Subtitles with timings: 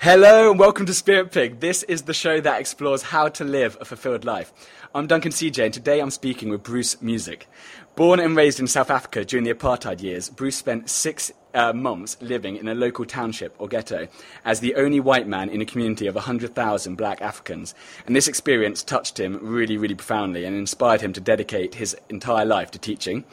[0.00, 1.58] Hello and welcome to Spirit Pig.
[1.58, 4.52] This is the show that explores how to live a fulfilled life.
[4.94, 7.48] I'm Duncan CJ and today I'm speaking with Bruce Muzik.
[7.98, 12.16] Born and raised in South Africa during the apartheid years, Bruce spent six uh, months
[12.20, 14.06] living in a local township or ghetto
[14.44, 17.74] as the only white man in a community of 100,000 black Africans.
[18.06, 22.44] And this experience touched him really, really profoundly and inspired him to dedicate his entire
[22.44, 23.24] life to teaching.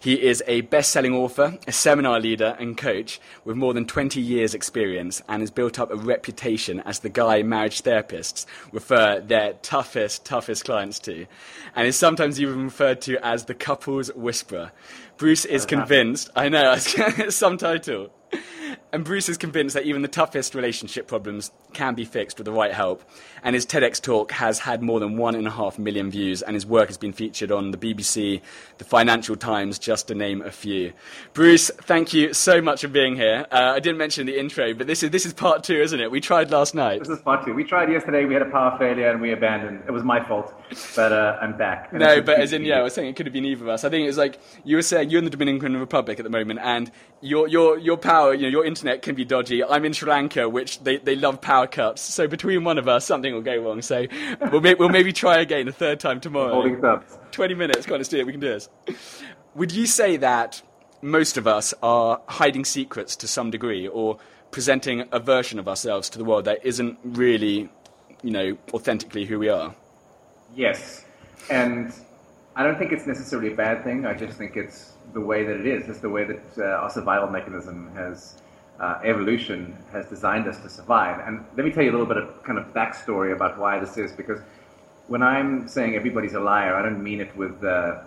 [0.00, 4.20] He is a best selling author, a seminar leader, and coach with more than 20
[4.20, 9.54] years' experience and has built up a reputation as the guy marriage therapists refer their
[9.54, 11.26] toughest, toughest clients to,
[11.74, 14.72] and is sometimes even referred to as the couple's whisperer.
[15.16, 18.12] Bruce is convinced, I know, it's some title.
[18.92, 22.52] And Bruce is convinced that even the toughest relationship problems can be fixed with the
[22.52, 23.02] right help.
[23.44, 26.54] And his TEDx talk has had more than one and a half million views, and
[26.54, 28.40] his work has been featured on the BBC,
[28.78, 30.92] the Financial Times, just to name a few.
[31.34, 33.46] Bruce, thank you so much for being here.
[33.50, 36.10] Uh, I didn't mention the intro, but this is, this is part two, isn't it?
[36.10, 37.00] We tried last night.
[37.00, 37.52] This is part two.
[37.52, 39.82] We tried yesterday, we had a power failure, and we abandoned.
[39.88, 40.54] It was my fault,
[40.94, 41.88] but uh, I'm back.
[41.90, 43.68] And no, but as in, yeah, I was saying it could have been either of
[43.68, 43.82] us.
[43.82, 46.30] I think it was like you were saying you're in the Dominican Republic at the
[46.30, 49.64] moment, and your, your, your power, you know, your internet can be dodgy.
[49.64, 52.02] I'm in Sri Lanka, which they, they love power cuts.
[52.02, 53.82] So between one of us, something will go wrong.
[53.82, 54.06] So
[54.50, 56.52] we'll, may, we'll maybe try again a third time tomorrow.
[56.52, 57.18] Holding thumbs.
[57.32, 58.26] 20 minutes, can't do it.
[58.26, 58.68] We can do this.
[59.54, 60.62] Would you say that
[61.02, 64.18] most of us are hiding secrets to some degree or
[64.50, 67.68] presenting a version of ourselves to the world that isn't really,
[68.22, 69.74] you know, authentically who we are?
[70.54, 71.04] Yes.
[71.50, 71.92] And
[72.54, 74.06] I don't think it's necessarily a bad thing.
[74.06, 75.88] I just think it's the way that it is.
[75.88, 78.41] It's the way that uh, our survival mechanism has
[78.82, 81.26] uh, evolution has designed us to survive.
[81.26, 83.96] And let me tell you a little bit of kind of backstory about why this
[83.96, 84.40] is, because
[85.06, 88.00] when I'm saying everybody's a liar, I don't mean it with uh,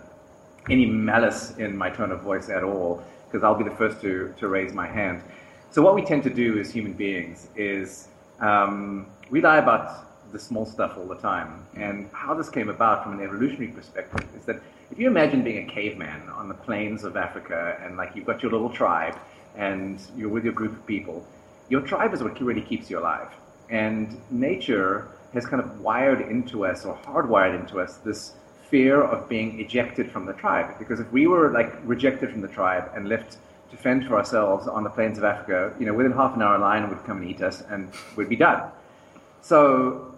[0.68, 4.34] any malice in my tone of voice at all, because I'll be the first to,
[4.38, 5.22] to raise my hand.
[5.70, 8.08] So what we tend to do as human beings is
[8.40, 11.66] um, we lie about the small stuff all the time.
[11.74, 15.68] And how this came about from an evolutionary perspective is that if you imagine being
[15.68, 19.16] a caveman on the plains of Africa and like you've got your little tribe
[19.56, 21.26] and you're with your group of people,
[21.68, 23.28] your tribe is what really keeps you alive.
[23.70, 28.34] And nature has kind of wired into us or hardwired into us this
[28.70, 30.78] fear of being ejected from the tribe.
[30.78, 33.38] Because if we were like rejected from the tribe and left
[33.70, 36.56] to fend for ourselves on the plains of Africa, you know, within half an hour
[36.56, 38.70] a lion would come and eat us and we'd be done.
[39.42, 40.14] So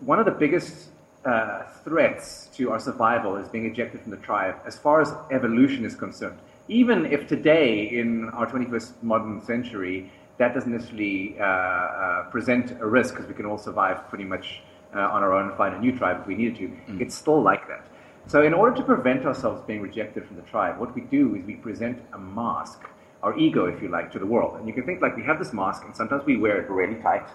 [0.00, 0.88] one of the biggest
[1.24, 5.84] uh, threats to our survival is being ejected from the tribe as far as evolution
[5.84, 6.38] is concerned
[6.68, 12.86] even if today, in our 21st modern century, that doesn't necessarily uh, uh, present a
[12.86, 14.62] risk because we can all survive pretty much
[14.94, 17.00] uh, on our own and find a new tribe if we needed to, mm.
[17.00, 17.86] it's still like that.
[18.26, 21.44] So, in order to prevent ourselves being rejected from the tribe, what we do is
[21.44, 22.80] we present a mask,
[23.22, 24.58] our ego, if you like, to the world.
[24.58, 27.00] And you can think like we have this mask, and sometimes we wear it really
[27.02, 27.28] tight,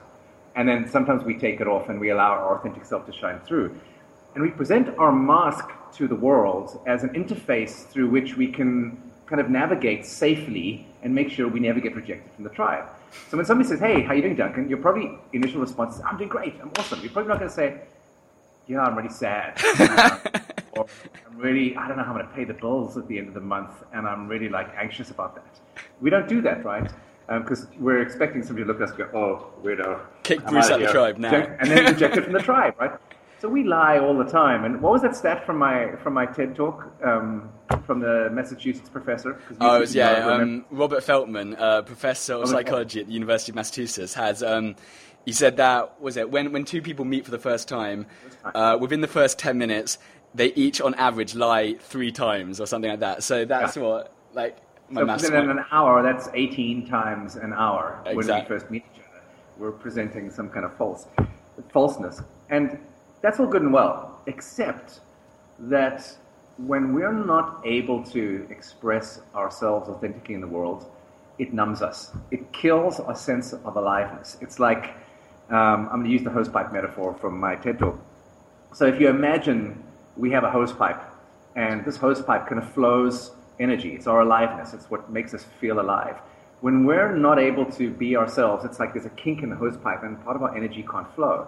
[0.55, 3.39] and then sometimes we take it off and we allow our authentic self to shine
[3.41, 3.75] through.
[4.33, 8.97] And we present our mask to the world as an interface through which we can
[9.29, 12.85] kind of navigate safely and make sure we never get rejected from the tribe.
[13.29, 16.17] So when somebody says, "Hey, how you doing, Duncan?" Your probably initial response is, "I'm
[16.17, 16.55] doing great.
[16.61, 17.81] I'm awesome." You're probably not going to say,
[18.67, 19.61] "Yeah, I'm really sad,"
[20.73, 20.87] or
[21.27, 23.27] "I'm really I don't know how I'm going to pay the bills at the end
[23.27, 25.59] of the month, and I'm really like anxious about that."
[26.01, 26.91] We don't do that, right?
[27.27, 30.69] Because um, we're expecting somebody to look at us and go, "Oh, weirdo." Kick Bruce
[30.71, 32.91] out the tribe now, and then rejected from the tribe, right?
[33.39, 34.65] So we lie all the time.
[34.65, 37.49] And what was that stat from my from my TED talk um,
[37.85, 39.41] from the Massachusetts professor?
[39.61, 43.55] Oh, it was, yeah, um, Robert Feldman, uh, professor of psychology at the University of
[43.55, 44.43] Massachusetts, has.
[44.43, 44.75] Um,
[45.25, 48.07] he said that was it when when two people meet for the first time,
[48.43, 49.99] uh, within the first ten minutes,
[50.35, 53.23] they each on average lie three times or something like that.
[53.23, 53.83] So that's yeah.
[53.83, 54.57] what like
[54.89, 58.15] my so within an hour, that's eighteen times an hour exactly.
[58.15, 59.21] when we first meet each other.
[59.57, 61.05] We're presenting some kind of false
[61.71, 62.79] falseness and
[63.21, 64.99] that's all good and well, except
[65.59, 66.15] that
[66.57, 70.89] when we're not able to express ourselves authentically in the world,
[71.37, 72.11] it numbs us.
[72.31, 74.37] It kills our sense of aliveness.
[74.41, 74.95] It's like,
[75.49, 77.97] um, I'm going to use the hosepipe metaphor from my TED talk.
[78.73, 79.81] So if you imagine
[80.17, 81.01] we have a hosepipe,
[81.55, 83.93] and this hosepipe kind of flows energy.
[83.93, 84.73] It's our aliveness.
[84.73, 86.17] It's what makes us feel alive.
[86.61, 90.03] When we're not able to be ourselves, it's like there's a kink in the hosepipe,
[90.05, 91.47] and part of our energy can't flow.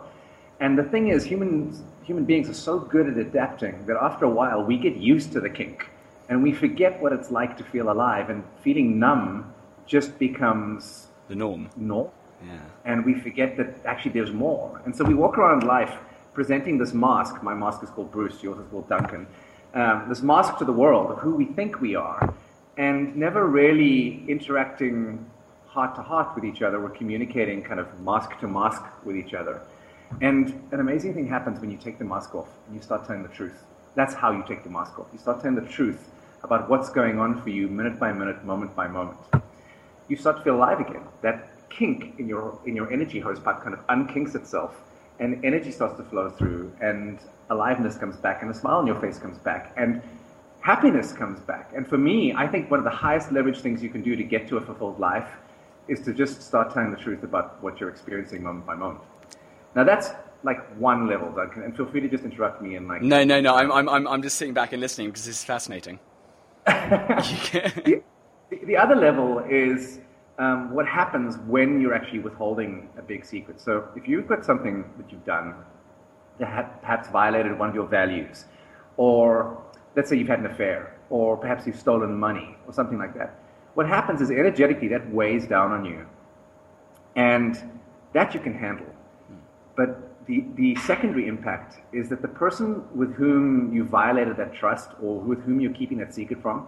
[0.62, 4.30] And the thing is, humans, human beings are so good at adapting that after a
[4.30, 5.90] while we get used to the kink
[6.30, 9.54] and we forget what it's like to feel alive, and feeling numb
[9.86, 11.70] just becomes the norm.
[11.76, 12.10] Norm.
[12.46, 12.60] Yeah.
[12.86, 14.82] And we forget that actually there's more.
[14.86, 15.94] And so we walk around life
[16.34, 17.44] presenting this mask.
[17.44, 19.28] My mask is called Bruce, yours is called Duncan.
[19.74, 22.34] Um, this mask to the world of who we think we are,
[22.78, 25.26] and never really interacting
[25.66, 26.80] heart to heart with each other.
[26.80, 29.62] We're communicating kind of mask to mask with each other.
[30.20, 33.24] And an amazing thing happens when you take the mask off and you start telling
[33.24, 33.64] the truth.
[33.96, 35.08] That's how you take the mask off.
[35.14, 36.10] You start telling the truth
[36.44, 39.20] about what's going on for you minute by minute, moment by moment.
[40.08, 41.04] You start to feel alive again.
[41.22, 44.82] That kink in your in your energy hose pipe kind of unkinks itself
[45.20, 47.20] and energy starts to flow through and
[47.50, 50.02] aliveness comes back and a smile on your face comes back and
[50.62, 51.72] happiness comes back.
[51.76, 54.24] And for me, I think one of the highest leverage things you can do to
[54.24, 55.30] get to a fulfilled life
[55.88, 59.02] is to just start telling the truth about what you're experiencing moment by moment.
[59.76, 60.10] Now that's
[60.44, 63.02] like one level, Duncan, and feel free to just interrupt me and like.
[63.02, 63.56] No, no, no.
[63.56, 66.00] I'm, I'm, I'm just sitting back and listening because this is fascinating.
[66.66, 68.02] the,
[68.66, 70.00] the other level is
[70.40, 73.62] um, what happens when you're actually withholding a big secret.
[73.62, 75.56] So if you've got something that you've done
[76.40, 78.46] that perhaps violated one of your values,
[78.98, 79.62] or
[79.96, 83.40] let's say you've had an affair, or perhaps you've stolen money, or something like that,
[83.76, 86.06] what happens is energetically that weighs down on you.
[87.16, 87.62] And
[88.14, 88.88] that you can handle.
[89.82, 89.92] But
[90.28, 95.20] the, the secondary impact is that the person with whom you violated that trust or
[95.20, 96.68] with whom you're keeping that secret from,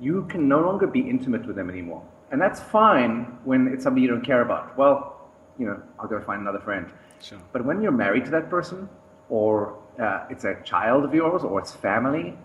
[0.00, 2.02] you can no longer be intimate with them anymore.
[2.30, 4.78] And that's fine when it's somebody you don't care about.
[4.78, 5.28] Well,
[5.58, 6.86] you know, I'll go find another friend.
[7.20, 7.38] Sure.
[7.52, 8.88] But when you're married to that person,
[9.28, 12.38] or uh, it's a child of yours, or it's family,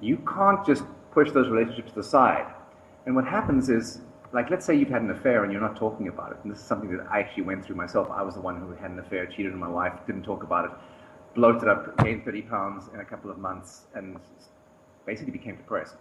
[0.00, 2.46] you can't just push those relationships to the side.
[3.06, 4.00] And what happens is,
[4.32, 6.38] like, let's say you've had an affair and you're not talking about it.
[6.42, 8.08] And this is something that I actually went through myself.
[8.10, 10.66] I was the one who had an affair, cheated on my wife, didn't talk about
[10.66, 10.70] it,
[11.34, 14.18] bloated up, gained 30 pounds in a couple of months, and
[15.04, 15.96] basically became depressed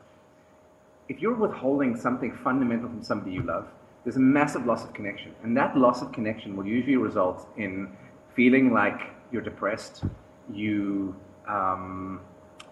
[1.10, 3.68] if you're withholding something fundamental from somebody you love,
[4.04, 5.34] there's a massive loss of connection.
[5.44, 7.90] And that loss of connection will usually result in
[8.36, 10.04] feeling like you're depressed,
[10.54, 11.16] you,
[11.48, 12.22] um,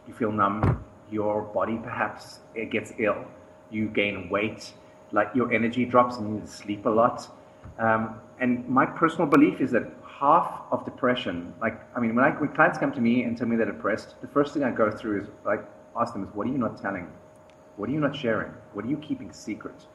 [0.07, 3.25] you feel numb, your body perhaps it gets ill,
[3.71, 4.73] you gain weight,
[5.11, 7.29] like your energy drops and you sleep a lot.
[7.79, 12.31] Um, and my personal belief is that half of depression, like, I mean, when, I,
[12.31, 14.91] when clients come to me and tell me they're depressed, the first thing I go
[14.91, 15.63] through is like,
[15.99, 17.07] ask them is, what are you not telling
[17.77, 18.51] what are you not sharing?
[18.73, 19.85] What are you keeping secret?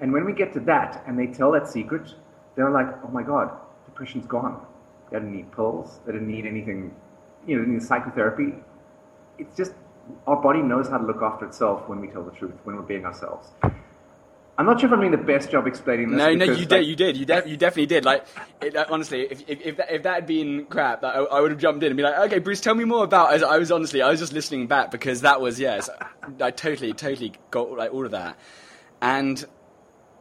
[0.00, 2.14] And when we get to that and they tell that secret,
[2.54, 3.50] they're like, oh my God,
[3.84, 4.64] depression's gone.
[5.10, 5.98] They didn't need pills.
[6.06, 6.94] They didn't need anything,
[7.46, 8.54] you know, they need psychotherapy.
[9.38, 9.72] It's just
[10.26, 12.82] our body knows how to look after itself when we tell the truth, when we're
[12.82, 13.48] being ourselves.
[14.58, 16.18] I'm not sure if I'm doing the best job explaining this.
[16.18, 18.04] No, no, you like, did, you did, you, de- you definitely did.
[18.04, 18.26] Like,
[18.60, 21.52] it, uh, honestly, if if if that, if that, had been crap, I, I, would
[21.52, 23.40] have jumped in and be like, okay, Bruce, tell me more about.
[23.40, 25.88] I, I was honestly, I was just listening back because that was yes,
[26.40, 28.36] I totally, totally got like all of that,
[29.00, 29.44] and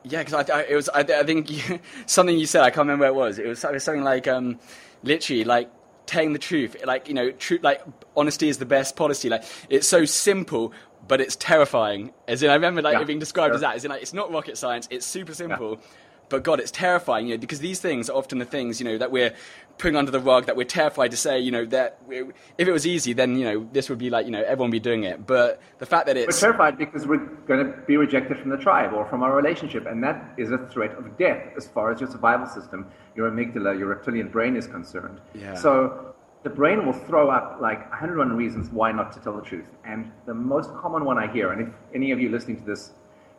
[0.03, 3.09] yeah, because I, it was, I, think you, something you said, I can't remember where
[3.09, 3.39] it was.
[3.39, 4.59] It was, it was something like, um,
[5.01, 5.71] literally, like
[6.07, 7.83] telling the truth, like you know, truth, like
[8.15, 9.29] honesty is the best policy.
[9.29, 10.73] Like it's so simple,
[11.07, 12.11] but it's terrifying.
[12.27, 13.55] As in, I remember like yeah, it being described sure.
[13.55, 13.75] as that.
[13.75, 14.87] As in, like it's not rocket science.
[14.91, 15.71] It's super simple.
[15.71, 15.87] Yeah.
[16.29, 18.97] But God, it's terrifying, you know, because these things are often the things, you know,
[18.97, 19.33] that we're
[19.77, 22.85] putting under the rug, that we're terrified to say, you know, that if it was
[22.85, 25.25] easy, then, you know, this would be like, you know, everyone would be doing it.
[25.25, 26.41] But the fact that it's...
[26.41, 29.85] We're terrified because we're going to be rejected from the tribe or from our relationship,
[29.85, 33.79] and that is a threat of death as far as your survival system, your amygdala,
[33.79, 35.21] your reptilian brain is concerned.
[35.33, 35.53] Yeah.
[35.53, 36.06] So
[36.43, 39.65] the brain will throw up like 101 reasons why not to tell the truth.
[39.85, 42.91] And the most common one I hear, and if any of you listening to this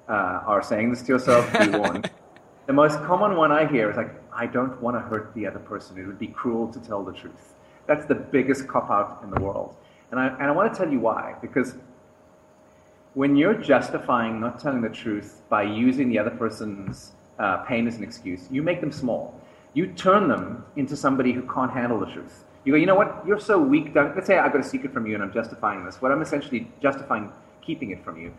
[0.08, 2.10] uh, are saying this to yourself, be warned.
[2.66, 5.58] the most common one I hear is like, I don't want to hurt the other
[5.58, 5.98] person.
[5.98, 7.54] It would be cruel to tell the truth.
[7.86, 9.76] That's the biggest cop out in the world.
[10.10, 11.34] And I, and I want to tell you why.
[11.40, 11.74] Because
[13.14, 17.96] when you're justifying not telling the truth by using the other person's uh, pain as
[17.96, 19.40] an excuse, you make them small.
[19.74, 22.44] You turn them into somebody who can't handle the truth.
[22.64, 23.24] You go, you know what?
[23.26, 23.94] You're so weak.
[23.94, 24.14] Duncan.
[24.14, 26.02] Let's say I've got a secret from you and I'm justifying this.
[26.02, 28.32] What I'm essentially justifying keeping it from you.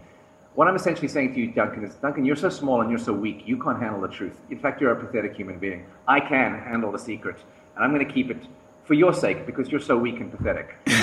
[0.56, 3.14] What I'm essentially saying to you, Duncan, is Duncan, you're so small and you're so
[3.14, 3.44] weak.
[3.46, 4.36] You can't handle the truth.
[4.50, 5.86] In fact, you're a pathetic human being.
[6.08, 7.38] I can handle the secret,
[7.76, 8.42] and I'm going to keep it
[8.84, 10.76] for your sake because you're so weak and pathetic.
[10.88, 10.96] you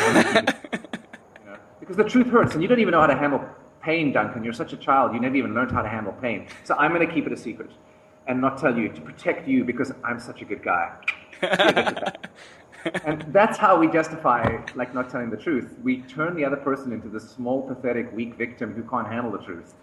[1.46, 1.56] know?
[1.80, 3.42] Because the truth hurts, and you don't even know how to handle
[3.80, 4.42] pain, Duncan.
[4.42, 5.14] You're such a child.
[5.14, 6.48] You never even learned how to handle pain.
[6.64, 7.70] So I'm going to keep it a secret
[8.26, 10.92] and not tell you to protect you because I'm such a good guy.
[13.04, 15.74] and that's how we justify like not telling the truth.
[15.82, 19.38] We turn the other person into this small, pathetic, weak victim who can't handle the
[19.38, 19.74] truth.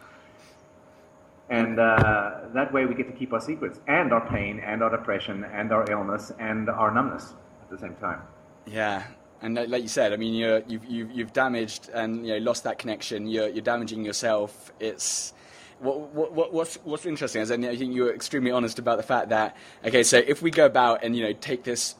[1.49, 4.89] And uh, that way we get to keep our secrets and our pain and our
[4.89, 8.21] depression and our illness and our numbness at the same time.
[8.65, 9.03] Yeah.
[9.41, 12.45] And like you said, I mean, you have you've, you've, you've damaged and you know,
[12.45, 13.27] lost that connection.
[13.27, 14.71] You're, you're damaging yourself.
[14.79, 15.33] It's
[15.79, 19.29] what, what, what's, what's interesting is I think you were extremely honest about the fact
[19.29, 21.95] that, okay, so if we go about and, you know, take this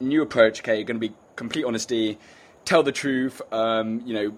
[0.00, 2.18] new approach, okay, you're going to be complete honesty,
[2.64, 4.34] tell the truth, um, you know,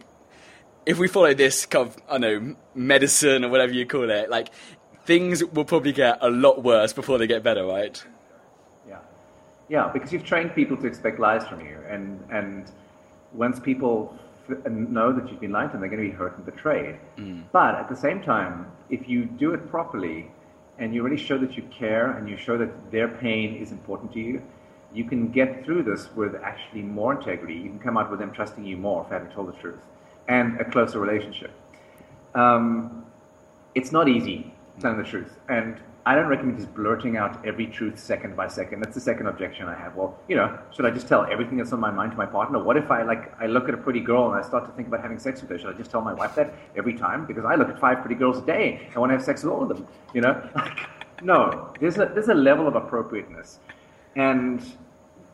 [0.86, 4.30] if we follow this kind of, I don't know, medicine or whatever you call it,
[4.30, 4.48] like,
[5.04, 8.02] things will probably get a lot worse before they get better, right?
[8.88, 8.98] Yeah,
[9.68, 12.70] yeah, because you've trained people to expect lies from you, and and
[13.32, 14.16] once people
[14.48, 16.96] f- know that you've been lied to them, they're going to be hurt and betrayed.
[17.52, 20.30] But at the same time, if you do it properly,
[20.78, 24.12] and you really show that you care, and you show that their pain is important
[24.12, 24.42] to you,
[24.92, 27.54] you can get through this with actually more integrity.
[27.54, 29.80] You can come out with them trusting you more for having told the truth,
[30.28, 31.52] and a closer relationship.
[32.34, 33.06] Um,
[33.74, 37.98] it's not easy telling the truth, and I don't recommend just blurting out every truth
[37.98, 38.80] second by second.
[38.80, 39.96] That's the second objection I have.
[39.96, 42.62] Well, you know, should I just tell everything that's on my mind to my partner?
[42.62, 44.88] What if I like I look at a pretty girl and I start to think
[44.88, 45.58] about having sex with her?
[45.58, 47.26] Should I just tell my wife that every time?
[47.26, 48.88] Because I look at five pretty girls a day.
[48.94, 49.86] I want to have sex with all of them.
[50.14, 50.50] You know,
[51.22, 51.74] no.
[51.78, 53.58] There's a there's a level of appropriateness,
[54.16, 54.62] and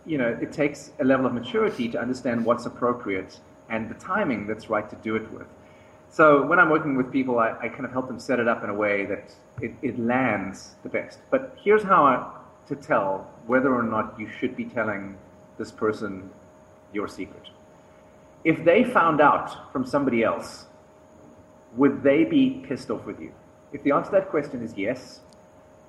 [0.07, 4.47] you know, it takes a level of maturity to understand what's appropriate and the timing
[4.47, 5.49] that's right to do it with.
[6.09, 8.63] So when I'm working with people, I, I kind of help them set it up
[8.63, 11.19] in a way that it, it lands the best.
[11.31, 12.33] But here's how I,
[12.69, 15.17] to tell whether or not you should be telling
[15.59, 16.31] this person
[16.93, 17.51] your secret.
[18.45, 20.67] If they found out from somebody else,
[21.75, 23.33] would they be pissed off with you?
[23.73, 25.21] If the answer to that question is yes,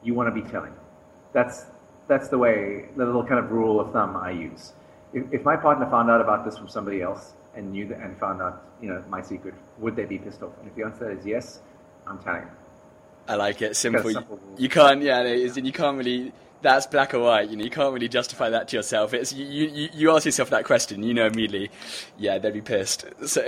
[0.04, 0.74] you want to be telling.
[1.34, 1.66] That's
[2.08, 4.74] that's the way the little kind of rule of thumb I use.
[5.14, 8.18] If, if my partner found out about this from somebody else and knew that, and
[8.18, 10.54] found out you know my secret, would they be pissed off?
[10.60, 11.62] And if the answer is yes,
[12.06, 12.42] I'm telling.
[12.42, 12.56] them.
[13.28, 13.76] I like it.
[13.76, 14.12] Simple.
[14.12, 14.40] simple.
[14.58, 15.02] You can't.
[15.02, 16.34] Yeah, is, and you can't really.
[16.62, 17.50] That's black or white.
[17.50, 19.14] You know, you can't really justify that to yourself.
[19.14, 19.46] It's you.
[19.46, 21.04] You, you ask yourself that question.
[21.04, 21.70] You know immediately.
[22.18, 23.06] Yeah, they'd be pissed.
[23.26, 23.46] So.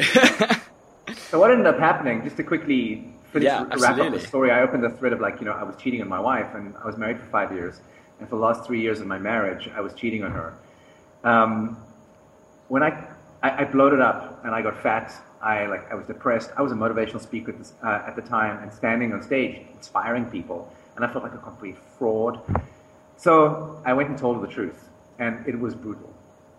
[1.18, 4.62] So what ended up happening, just to quickly finish, Yeah, wrap up the story, I
[4.62, 6.86] opened the thread of like, you know, I was cheating on my wife, and I
[6.86, 7.82] was married for five years,
[8.20, 10.54] and for the last three years of my marriage, I was cheating on her.
[11.24, 11.78] Um,
[12.68, 13.08] when I,
[13.42, 16.52] I, I bloated up and I got fat, I like I was depressed.
[16.58, 20.26] I was a motivational speaker at, uh, at the time and standing on stage inspiring
[20.26, 22.40] people, and I felt like a complete fraud.
[23.16, 26.14] So I went and told her the truth, and it was brutal.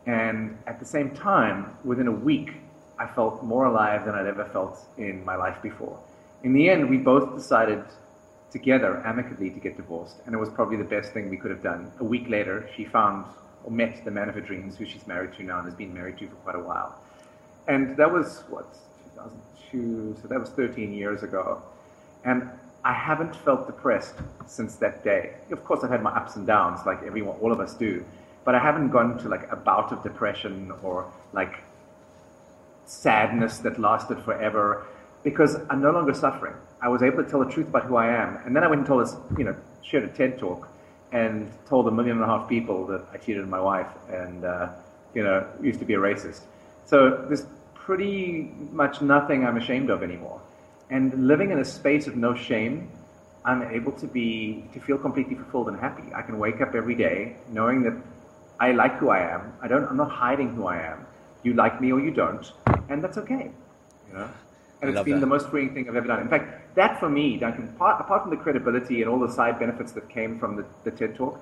[0.07, 2.55] And at the same time, within a week,
[2.99, 5.99] I felt more alive than I'd ever felt in my life before.
[6.43, 7.85] In the end, we both decided
[8.51, 11.63] together, amicably, to get divorced, and it was probably the best thing we could have
[11.63, 11.93] done.
[12.01, 13.25] A week later, she found
[13.65, 15.93] or met the man of her dreams, who she's married to now and has been
[15.93, 16.99] married to for quite a while.
[17.69, 18.67] And that was, what,
[19.71, 21.63] 2002, so that was 13 years ago.
[22.25, 22.49] And
[22.85, 24.15] I haven't felt depressed
[24.47, 25.35] since that day.
[25.51, 28.05] Of course, I've had my ups and downs, like everyone, all of us do.
[28.45, 31.59] But I haven't gone to like a bout of depression or like
[32.87, 34.87] sadness that lasted forever
[35.23, 36.55] because I'm no longer suffering.
[36.83, 38.39] I was able to tell the truth about who I am.
[38.45, 40.69] And then I went and told us, you know, shared a TED talk
[41.13, 44.45] and told a million and a half people that I cheated on my wife and,
[44.45, 44.69] uh,
[45.15, 46.43] you know, used to be a racist.
[46.87, 50.41] So there's pretty much nothing I'm ashamed of anymore.
[50.91, 52.91] And living in a space of no shame,
[53.45, 56.03] I'm able to be, to feel completely fulfilled and happy.
[56.15, 57.95] I can wake up every day knowing that
[58.59, 59.53] I like who I am.
[59.63, 61.07] I don't, I'm not hiding who I am.
[61.43, 62.53] You like me or you don't,
[62.91, 63.51] and that's okay.
[64.09, 64.29] You know?
[64.83, 65.21] I And it's love been that.
[65.21, 66.21] the most freeing thing I've ever done.
[66.21, 69.59] In fact, that for me, Duncan, apart, apart from the credibility and all the side
[69.59, 71.39] benefits that came from the, the TED Talk,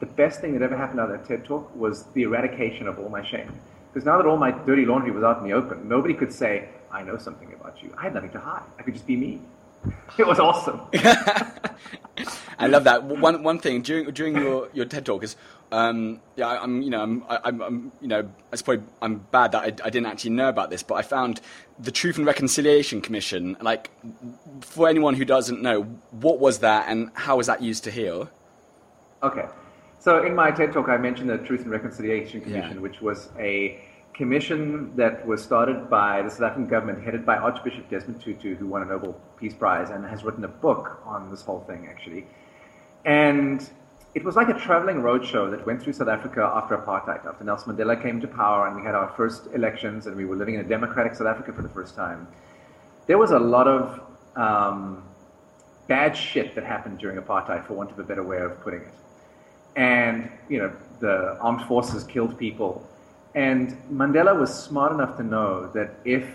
[0.00, 2.98] the best thing that ever happened out of that TED Talk was the eradication of
[2.98, 3.52] all my shame.
[3.92, 6.68] Because now that all my dirty laundry was out in the open, nobody could say,
[6.92, 7.94] I know something about you.
[7.98, 8.62] I had nothing to hide.
[8.78, 9.40] I could just be me.
[10.18, 10.80] It was awesome.
[12.58, 13.04] I love that.
[13.04, 15.36] One one thing during during your, your TED talk is,
[15.72, 19.16] um, yeah, I- I'm you know I'm, I- I'm, I'm you know I suppose I'm
[19.30, 21.40] bad that I, I didn't actually know about this, but I found
[21.78, 23.56] the Truth and Reconciliation Commission.
[23.60, 23.90] Like,
[24.60, 28.30] for anyone who doesn't know, what was that and how was that used to heal?
[29.22, 29.46] Okay.
[29.98, 32.80] So in my TED talk, I mentioned the Truth and Reconciliation Commission, Yeah.
[32.80, 33.80] which was a
[34.14, 38.66] commission that was started by the South African government, headed by Archbishop Desmond Tutu, who
[38.66, 42.24] won a Nobel Peace Prize and has written a book on this whole thing, actually.
[43.04, 43.68] And
[44.16, 47.76] it was like a traveling roadshow that went through South Africa after apartheid, after Nelson
[47.76, 50.62] Mandela came to power, and we had our first elections, and we were living in
[50.62, 52.26] a democratic South Africa for the first time.
[53.06, 54.00] There was a lot of
[54.34, 55.02] um,
[55.86, 58.94] bad shit that happened during apartheid, for want of a better way of putting it.
[59.76, 62.88] And you know the armed forces killed people.
[63.34, 66.26] And mandela was smart enough to know that if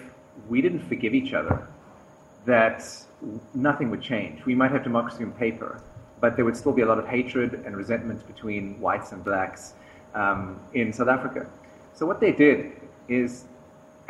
[0.47, 1.67] we didn't forgive each other
[2.45, 2.83] that
[3.53, 4.45] nothing would change.
[4.45, 5.81] We might have democracy on paper
[6.21, 9.73] but there would still be a lot of hatred and resentment between whites and blacks
[10.15, 11.49] um, in south africa
[11.93, 12.71] so what they did
[13.09, 13.45] is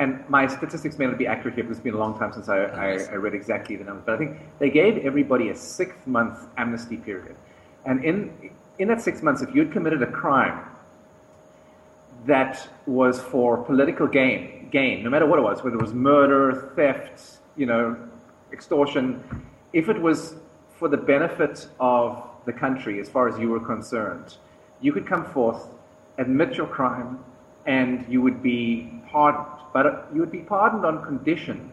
[0.02, 2.50] and my statistics may not be accurate here because it's been a long time since
[2.50, 5.96] I, I, I read exactly the numbers, but I think they gave everybody a six
[6.08, 7.36] month amnesty period.
[7.86, 10.66] And in, in that six months, if you'd committed a crime
[12.26, 16.74] that was for political gain, gain, no matter what it was, whether it was murder,
[16.76, 17.96] theft, you know,
[18.52, 19.24] extortion,
[19.74, 20.36] if it was
[20.82, 24.38] for the benefit of the country, as far as you were concerned,
[24.82, 25.68] you could come forth,
[26.18, 27.24] admit your crime,
[27.68, 29.46] and you would be pardoned.
[29.74, 31.70] But uh, you would be pardoned on condition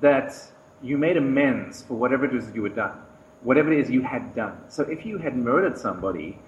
[0.00, 0.34] that
[0.82, 3.02] you made amends for whatever it is you had done,
[3.42, 4.56] whatever it is you had done.
[4.68, 6.38] So if you had murdered somebody,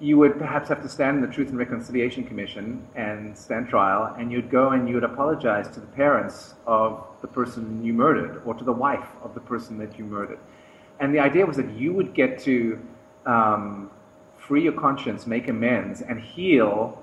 [0.00, 4.12] you would perhaps have to stand in the Truth and Reconciliation Commission and stand trial,
[4.18, 8.42] and you'd go and you would apologize to the parents of the person you murdered
[8.44, 10.40] or to the wife of the person that you murdered.
[11.00, 12.80] And the idea was that you would get to
[13.26, 13.90] um,
[14.36, 17.02] free your conscience, make amends, and heal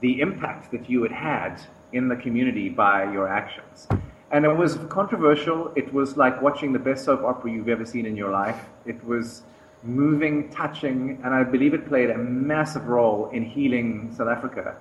[0.00, 1.60] the impact that you had had
[1.92, 3.88] in the community by your actions.
[4.30, 5.72] And it was controversial.
[5.74, 8.66] It was like watching the best soap opera you've ever seen in your life.
[8.84, 9.42] It was
[9.82, 14.76] moving, touching, and I believe it played a massive role in healing South Africa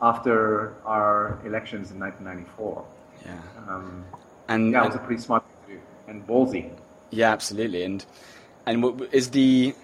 [0.00, 2.84] after our elections in 1994.
[3.24, 3.32] Yeah.
[3.68, 4.04] Um,
[4.48, 6.70] And yeah, it was a pretty smart thing to do and ballsy.
[7.10, 7.82] Yeah, absolutely.
[7.82, 8.04] And
[8.66, 9.74] and what is the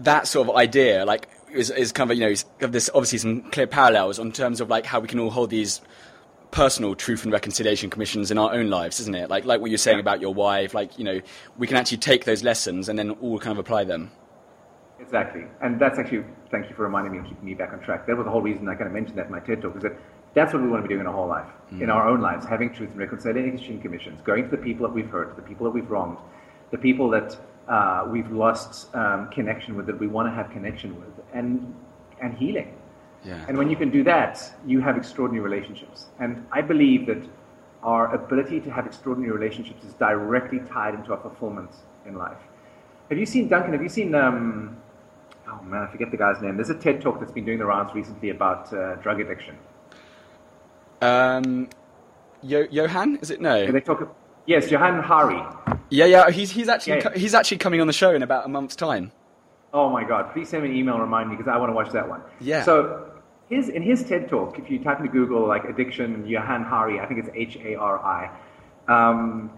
[0.00, 3.66] that sort of idea like is, is kind of you know this obviously some clear
[3.66, 5.80] parallels on terms of like how we can all hold these
[6.50, 9.30] personal truth and reconciliation commissions in our own lives, isn't it?
[9.30, 10.02] Like like what you're saying Yeah.
[10.02, 11.20] about your wife, like you know
[11.58, 14.10] we can actually take those lessons and then all kind of apply them.
[15.00, 15.44] Exactly.
[15.62, 18.06] And that's actually, thank you for reminding me and keeping me back on track.
[18.06, 19.82] That was the whole reason I kind of mentioned that in my TED talk, is
[19.82, 19.96] that
[20.34, 21.94] that's what we want to be doing in our whole life, in mm.
[21.94, 25.34] our own lives, having truth and reconciliation commissions, going to the people that we've hurt,
[25.36, 26.18] the people that we've wronged,
[26.70, 27.36] the people that
[27.68, 31.74] uh, we've lost um, connection with, that we want to have connection with, and,
[32.22, 32.76] and healing.
[33.24, 33.44] Yeah.
[33.48, 36.06] And when you can do that, you have extraordinary relationships.
[36.18, 37.22] And I believe that
[37.82, 41.70] our ability to have extraordinary relationships is directly tied into our fulfillment
[42.06, 42.38] in life.
[43.08, 44.76] Have you seen, Duncan, have you seen, um,
[45.48, 46.56] oh man, I forget the guy's name.
[46.56, 49.58] There's a TED talk that's been doing the rounds recently about uh, drug addiction.
[51.02, 51.68] Um,
[52.42, 53.70] Yo- Johan, is it no?
[53.70, 54.14] They talk,
[54.50, 55.40] yes, Johan Hari.
[55.88, 56.30] Yeah, yeah.
[56.30, 59.12] He's he's actually Yeah, he's actually coming on the show in about a month's time.
[59.72, 60.32] Oh my God!
[60.32, 62.22] Please send me an email and remind me because I want to watch that one.
[62.40, 62.64] Yeah.
[62.64, 63.12] So,
[63.48, 67.06] his in his TED talk, if you type into Google like addiction, Johan Hari, I
[67.06, 68.30] think it's H A R I.
[68.88, 69.50] Um,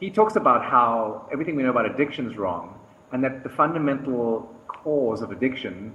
[0.00, 2.78] he talks about how everything we know about addiction is wrong,
[3.12, 5.94] and that the fundamental cause of addiction,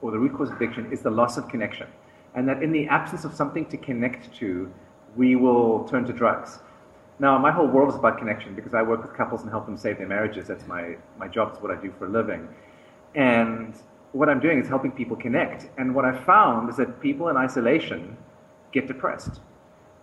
[0.00, 1.88] or the root cause of addiction, is the loss of connection,
[2.34, 4.72] and that in the absence of something to connect to,
[5.16, 6.60] we will turn to drugs.
[7.18, 9.76] Now, my whole world is about connection because I work with couples and help them
[9.76, 10.48] save their marriages.
[10.48, 12.48] That's my, my job, it's what I do for a living.
[13.14, 13.74] And
[14.12, 15.68] what I'm doing is helping people connect.
[15.78, 18.16] And what I found is that people in isolation
[18.72, 19.40] get depressed.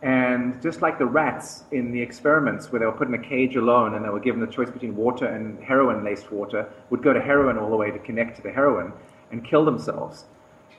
[0.01, 3.55] And just like the rats in the experiments where they were put in a cage
[3.55, 7.13] alone and they were given the choice between water and heroin laced water, would go
[7.13, 8.93] to heroin all the way to connect to the heroin
[9.31, 10.25] and kill themselves.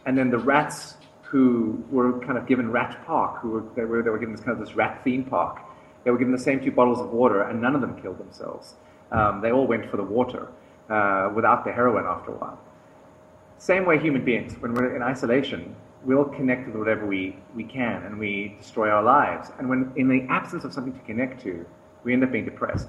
[0.07, 4.03] And then the rats who were kind of given Rat Park, who were they were,
[4.03, 5.61] they were given this kind of this rat theme park,
[6.04, 8.74] they were given the same two bottles of water, and none of them killed themselves.
[9.10, 10.48] Um, they all went for the water
[10.90, 12.58] uh, without the heroin after a while.
[13.58, 18.02] Same way human beings, when we're in isolation, we'll connect with whatever we, we can
[18.02, 19.50] and we destroy our lives.
[19.58, 21.64] And when in the absence of something to connect to,
[22.04, 22.88] we end up being depressed.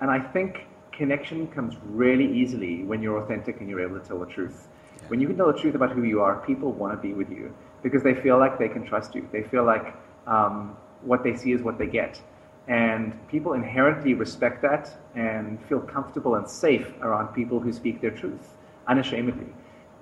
[0.00, 4.18] And I think connection comes really easily when you're authentic and you're able to tell
[4.18, 4.68] the truth.
[5.08, 7.30] When you can tell the truth about who you are, people want to be with
[7.30, 9.28] you because they feel like they can trust you.
[9.32, 9.94] They feel like
[10.26, 12.20] um, what they see is what they get.
[12.68, 18.10] And people inherently respect that and feel comfortable and safe around people who speak their
[18.12, 18.54] truth
[18.86, 19.52] unashamedly.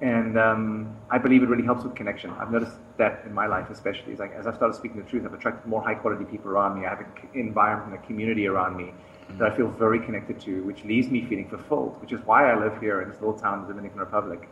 [0.03, 2.31] And um, I believe it really helps with connection.
[2.31, 4.16] I've noticed that in my life, especially.
[4.16, 6.87] Like as I've started speaking the truth, I've attracted more high quality people around me.
[6.87, 8.94] I have an environment, a community around me
[9.38, 12.59] that I feel very connected to, which leaves me feeling fulfilled, which is why I
[12.59, 14.49] live here in this little town in the Dominican Republic.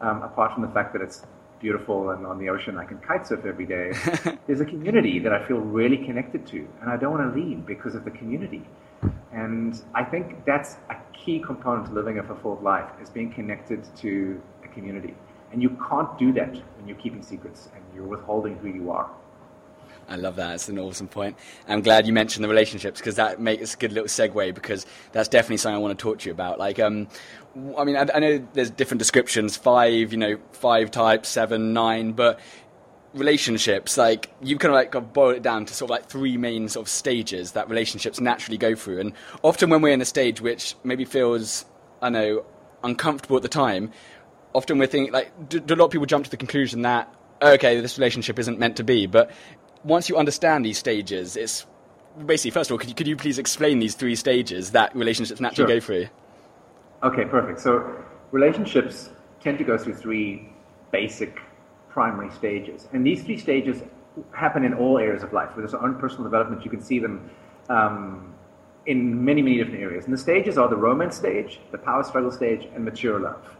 [0.00, 1.22] Um, apart from the fact that it's
[1.62, 3.92] beautiful and on the ocean, I can kite surf every day.
[4.46, 7.64] There's a community that I feel really connected to, and I don't want to leave
[7.64, 8.62] because of the community.
[9.32, 13.88] And I think that's a key component to living a fulfilled life is being connected
[13.98, 15.14] to a community.
[15.52, 19.10] And you can't do that when you're keeping secrets and you're withholding who you are.
[20.08, 20.54] I love that.
[20.54, 21.36] It's an awesome point.
[21.68, 25.28] I'm glad you mentioned the relationships because that makes a good little segue because that's
[25.28, 26.58] definitely something I want to talk to you about.
[26.58, 27.08] Like, um,
[27.54, 32.12] I mean, I, I know there's different descriptions, five, you know, five types, seven, nine,
[32.12, 32.40] but
[33.14, 36.38] relationships, like you've kind of like got boiled it down to sort of like three
[36.38, 39.00] main sort of stages that relationships naturally go through.
[39.00, 39.12] And
[39.42, 41.66] often when we're in a stage which maybe feels,
[42.00, 42.44] I know,
[42.82, 43.92] uncomfortable at the time,
[44.54, 47.14] often we're thinking like, do, do a lot of people jump to the conclusion that
[47.42, 49.30] okay, this relationship isn't meant to be, but
[49.84, 51.66] once you understand these stages, it's
[52.24, 55.40] basically, first of all, could you, could you please explain these three stages that relationships
[55.40, 55.76] naturally Sure.
[55.76, 56.08] go through?
[57.02, 57.60] Okay, perfect.
[57.60, 59.10] So relationships
[59.40, 60.48] tend to go through three
[60.92, 61.40] basic
[61.88, 62.88] primary stages.
[62.92, 63.82] And these three stages
[64.32, 65.56] happen in all areas of life.
[65.56, 67.28] With our own personal development, you can see them
[67.68, 68.34] um,
[68.86, 70.04] in many, many different areas.
[70.04, 73.56] And the stages are the romance stage, the power struggle stage, and mature love.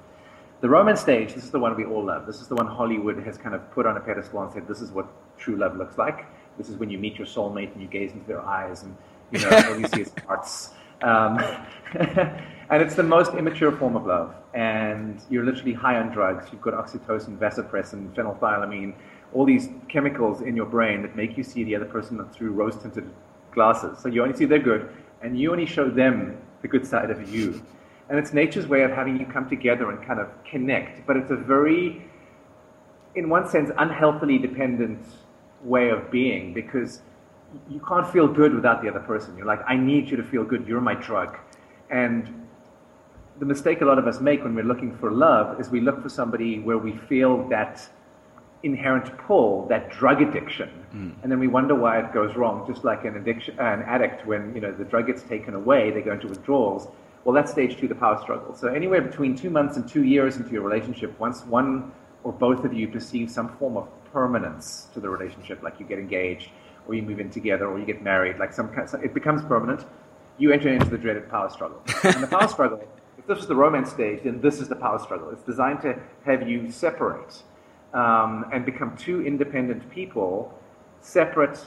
[0.60, 2.26] The romance stage, this is the one we all love.
[2.26, 4.80] This is the one Hollywood has kind of put on a pedestal and said, this
[4.80, 6.26] is what true love looks like.
[6.56, 8.96] This is when you meet your soulmate and you gaze into their eyes and
[9.32, 10.70] you know all you see is hearts.
[11.02, 11.38] Um,
[12.72, 14.34] and it's the most immature form of love.
[14.54, 16.46] And you're literally high on drugs.
[16.50, 18.94] You've got oxytocin, vasopressin, phenethylamine,
[19.34, 22.78] all these chemicals in your brain that make you see the other person through rose
[22.78, 23.10] tinted
[23.52, 23.98] glasses.
[23.98, 24.88] So you only see their good,
[25.20, 27.62] and you only show them the good side of you.
[28.08, 31.06] And it's nature's way of having you come together and kind of connect.
[31.06, 32.02] But it's a very,
[33.16, 35.04] in one sense, unhealthily dependent
[35.62, 37.02] way of being because
[37.68, 39.36] you can't feel good without the other person.
[39.36, 40.66] You're like, I need you to feel good.
[40.66, 41.36] You're my drug.
[41.90, 42.41] And
[43.42, 46.00] the mistake a lot of us make when we're looking for love is we look
[46.00, 47.84] for somebody where we feel that
[48.62, 51.12] inherent pull, that drug addiction, mm.
[51.20, 52.64] and then we wonder why it goes wrong.
[52.68, 56.02] Just like an addiction, an addict, when you know the drug gets taken away, they
[56.02, 56.86] go into withdrawals.
[57.24, 58.54] Well, that's stage two, the power struggle.
[58.54, 61.90] So anywhere between two months and two years into your relationship, once one
[62.22, 65.98] or both of you perceive some form of permanence to the relationship, like you get
[65.98, 66.50] engaged,
[66.86, 69.42] or you move in together, or you get married, like some kind, of, it becomes
[69.42, 69.84] permanent.
[70.38, 71.82] You enter into the dreaded power struggle.
[72.04, 72.80] and the power struggle,
[73.22, 75.30] if this is the romance stage, then this is the power struggle.
[75.30, 77.42] It's designed to have you separate
[77.94, 80.52] um, and become two independent people,
[81.00, 81.64] separate,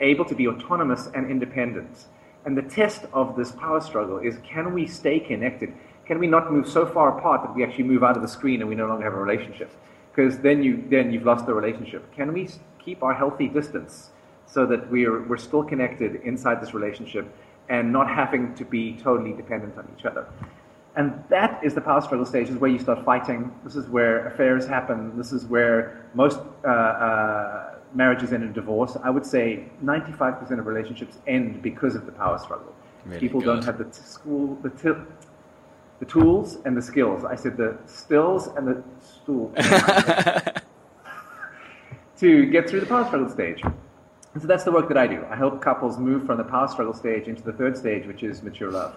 [0.00, 2.06] able to be autonomous and independent.
[2.44, 5.74] And the test of this power struggle is can we stay connected?
[6.06, 8.60] Can we not move so far apart that we actually move out of the screen
[8.60, 9.70] and we no longer have a relationship?
[10.14, 12.14] Because then, you, then you've lost the relationship.
[12.14, 14.10] Can we keep our healthy distance
[14.46, 17.26] so that we're, we're still connected inside this relationship
[17.68, 20.26] and not having to be totally dependent on each other?
[20.96, 23.52] And that is the power struggle stage, is where you start fighting.
[23.64, 25.16] This is where affairs happen.
[25.16, 28.96] This is where most uh, uh, marriages end in divorce.
[29.02, 32.74] I would say 95% of relationships end because of the power struggle.
[33.06, 33.46] Really People good.
[33.46, 35.00] don't have the t- school, the, t-
[36.00, 37.24] the tools and the skills.
[37.24, 39.52] I said the stills and the stool
[42.18, 43.62] to get through the power struggle stage.
[44.32, 45.24] And so that's the work that I do.
[45.30, 48.42] I help couples move from the power struggle stage into the third stage, which is
[48.42, 48.96] mature love.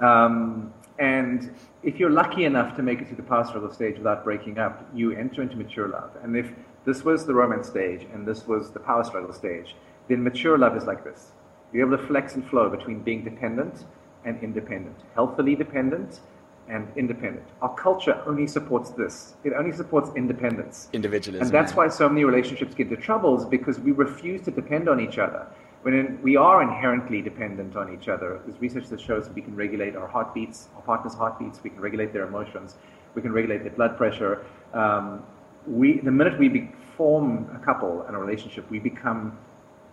[0.00, 4.24] Um, and if you're lucky enough to make it to the power struggle stage without
[4.24, 6.10] breaking up, you enter into mature love.
[6.22, 6.50] And if
[6.84, 9.74] this was the romance stage and this was the power struggle stage,
[10.08, 11.32] then mature love is like this.
[11.72, 13.84] You're able to flex and flow between being dependent
[14.24, 16.20] and independent, healthily dependent
[16.68, 17.46] and independent.
[17.62, 19.34] Our culture only supports this.
[19.44, 20.88] It only supports independence.
[20.92, 21.46] Individualism.
[21.46, 25.00] And that's why so many relationships get into troubles because we refuse to depend on
[25.00, 25.46] each other
[25.86, 28.40] when we are inherently dependent on each other.
[28.44, 32.12] There's research that shows we can regulate our heartbeats, our partner's heartbeats, we can regulate
[32.12, 32.74] their emotions,
[33.14, 34.44] we can regulate their blood pressure.
[34.74, 35.22] Um,
[35.64, 39.38] we, the minute we be, form a couple and a relationship, we become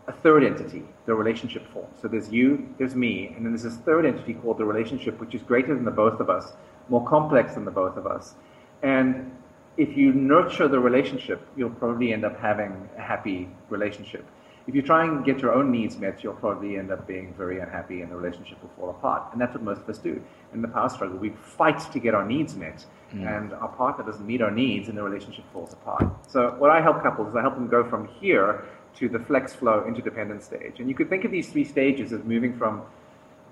[0.07, 1.85] a third entity, the relationship form.
[2.01, 5.35] So there's you, there's me, and then there's this third entity called the relationship, which
[5.35, 6.53] is greater than the both of us,
[6.89, 8.33] more complex than the both of us.
[8.81, 9.31] And
[9.77, 14.25] if you nurture the relationship, you'll probably end up having a happy relationship
[14.65, 17.59] if you try and get your own needs met, you'll probably end up being very
[17.59, 19.23] unhappy and the relationship will fall apart.
[19.33, 20.21] And that's what most of us do.
[20.53, 23.27] In the power struggle, we fight to get our needs met, mm.
[23.27, 26.05] and our partner doesn't meet our needs, and the relationship falls apart.
[26.29, 28.63] So, what I help couples is I help them go from here
[28.95, 30.79] to the flex flow interdependent stage.
[30.79, 32.83] And you could think of these three stages as moving from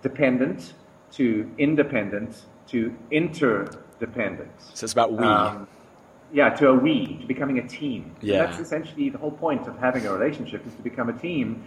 [0.03, 0.73] dependent
[1.13, 4.51] to independent to interdependent.
[4.73, 5.25] So, it's about we.
[5.25, 5.67] Um,
[6.33, 8.15] yeah, to a we, to becoming a team.
[8.21, 8.43] Yeah.
[8.43, 11.65] And that's essentially the whole point of having a relationship is to become a team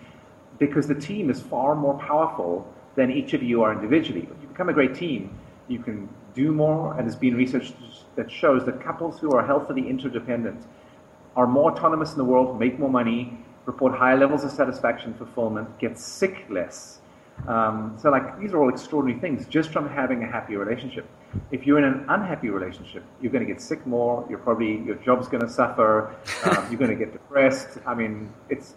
[0.58, 4.22] because the team is far more powerful than each of you are individually.
[4.22, 5.36] If you become a great team,
[5.68, 7.72] you can do more, and there's been research
[8.16, 10.64] that shows that couples who are healthily interdependent
[11.36, 15.78] are more autonomous in the world, make more money, report higher levels of satisfaction, fulfillment,
[15.78, 17.00] get sick less.
[17.48, 21.06] Um, so, like, these are all extraordinary things just from having a happy relationship.
[21.50, 24.26] If you're in an unhappy relationship, you're going to get sick more.
[24.28, 26.14] You're probably your job's going to suffer.
[26.44, 27.78] Um, you're going to get depressed.
[27.86, 28.74] I mean, it's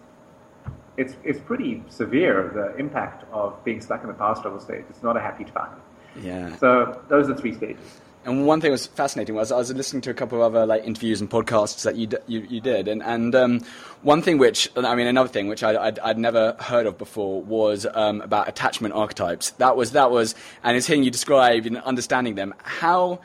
[0.97, 4.85] it's it's pretty severe the impact of being stuck in the power struggle stage.
[4.89, 5.79] It's not a happy time.
[6.21, 6.55] Yeah.
[6.57, 8.01] So those are three stages.
[8.27, 10.65] And one thing that was fascinating was I was listening to a couple of other
[10.65, 13.61] like interviews and podcasts that you you, you did, and and um,
[14.01, 17.41] one thing which I mean another thing which I, would I'd never heard of before
[17.41, 19.51] was um, about attachment archetypes.
[19.51, 20.35] That was that was,
[20.65, 22.53] and it's hearing you describe and understanding them.
[22.63, 23.21] How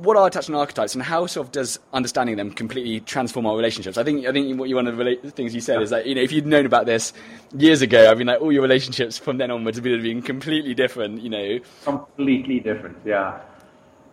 [0.00, 3.98] what are attachment archetypes, and how sort of does understanding them completely transform our relationships?
[3.98, 6.14] I think I think what you, one of the things you said is that you
[6.14, 7.12] know if you'd known about this
[7.58, 10.72] years ago, I mean like all your relationships from then onwards would have been completely
[10.72, 11.20] different.
[11.20, 12.96] You know, completely different.
[13.04, 13.38] Yeah.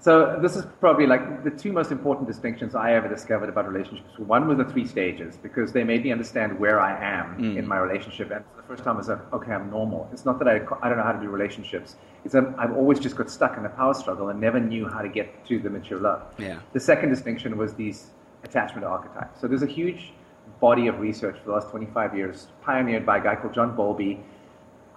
[0.01, 4.17] So this is probably like the two most important distinctions I ever discovered about relationships.
[4.17, 7.57] One was the three stages because they made me understand where I am Mm.
[7.57, 8.31] in my relationship.
[8.31, 10.09] And for the first time I was like, okay, I'm normal.
[10.11, 11.97] It's not that I, I don't know how to do relationships.
[12.25, 15.03] It's that I've always just got stuck in a power struggle and never knew how
[15.03, 16.23] to get to the mature love.
[16.39, 16.57] Yeah.
[16.73, 18.09] The second distinction was these
[18.43, 19.39] attachment archetypes.
[19.39, 20.13] So there's a huge
[20.59, 24.19] body of research for the last 25 years, pioneered by a guy called John Bowlby,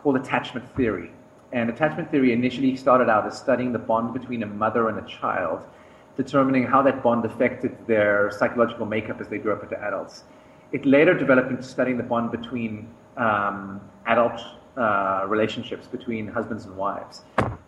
[0.03, 1.11] called attachment theory.
[1.55, 5.09] And attachment theory initially started out as studying the bond between a mother and a
[5.09, 5.61] child,
[6.17, 10.25] determining how that bond affected their psychological makeup as they grew up into adults.
[10.73, 14.41] It later developed into studying the bond between um, adult
[14.77, 17.23] uh, relationships between husbands and wives.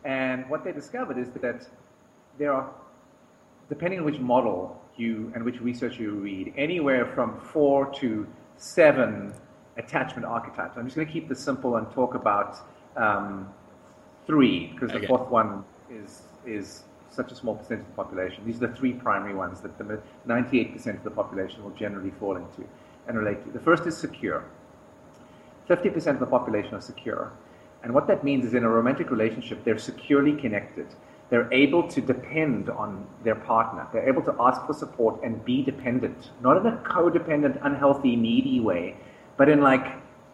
[0.05, 1.69] And what they discovered is that
[2.39, 2.69] there are
[3.69, 9.33] depending on which model you and which research you read, anywhere from four to seven
[9.77, 10.77] attachment archetypes.
[10.77, 12.57] I'm just going to keep this simple and talk about
[12.97, 13.49] um,
[14.27, 15.01] three because Okay.
[15.01, 18.45] the fourth one is is such a small percentage of the population.
[18.45, 22.37] These are the three primary ones that the 98% of the population will generally fall
[22.37, 22.63] into
[23.09, 23.51] and relate to.
[23.51, 24.45] The first is secure.
[25.69, 27.33] 50% of the population are secure.
[27.83, 30.87] And what that means is in a romantic relationship, they're securely connected.
[31.31, 33.87] They're able to depend on their partner.
[33.93, 36.31] They're able to ask for support and be dependent.
[36.43, 38.97] Not in a codependent, unhealthy, needy way,
[39.37, 39.87] but in like,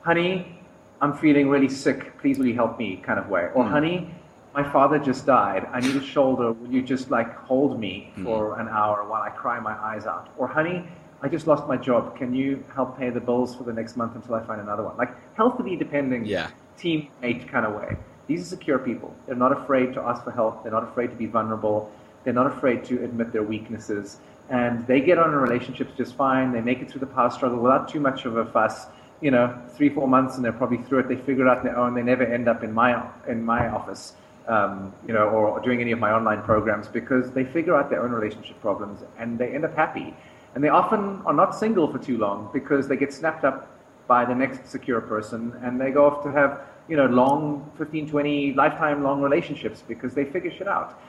[0.02, 0.58] honey,
[1.02, 2.16] I'm feeling really sick.
[2.18, 3.48] Please will you help me kind of way.
[3.54, 3.72] Or, hmm.
[3.72, 4.14] honey,
[4.54, 5.66] my father just died.
[5.72, 6.52] I need a shoulder.
[6.52, 8.24] Will you just like hold me hmm.
[8.24, 10.28] for an hour while I cry my eyes out?
[10.38, 10.86] Or, honey,
[11.20, 12.16] I just lost my job.
[12.16, 14.96] Can you help pay the bills for the next month until I find another one?
[14.96, 16.50] Like healthily depending Yeah.
[16.78, 17.96] teammate kind of way.
[18.28, 19.12] These are secure people.
[19.26, 20.62] They're not afraid to ask for help.
[20.62, 21.90] They're not afraid to be vulnerable.
[22.22, 24.18] They're not afraid to admit their weaknesses.
[24.50, 26.52] And they get on in relationships just fine.
[26.52, 28.86] They make it through the power struggle without too much of a fuss.
[29.22, 31.08] You know, three, four months, and they're probably through it.
[31.08, 31.94] They figure it out on their own.
[31.94, 34.14] They never end up in my in my office,
[34.48, 38.02] um, you know, or doing any of my online programs because they figure out their
[38.02, 40.14] own relationship problems and they end up happy.
[40.54, 43.68] And they often are not single for too long because they get snapped up
[44.06, 48.10] by the next secure person and they go off to have, you know, long 15,
[48.10, 51.00] 20, lifetime long relationships because they figure shit out.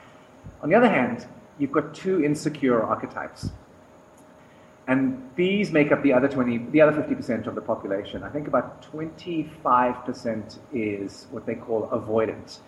[0.62, 1.26] On the other hand,
[1.58, 3.50] you've got two insecure archetypes.
[4.86, 8.22] And these make up the other 20, the other 50% of the population.
[8.22, 12.58] I think about 25% is what they call avoidant.